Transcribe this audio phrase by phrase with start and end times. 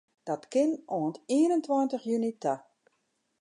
[0.27, 2.55] Dat kin oant ien en tweintich juny ta.